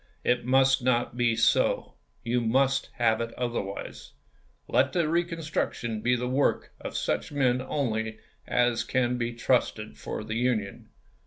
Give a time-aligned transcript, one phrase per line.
[0.23, 1.93] It must not be so.
[2.23, 4.13] You must have it otherwise.
[4.67, 8.17] Let the reconstruction be the work of such men only
[8.47, 10.89] as can be trusted for the Union.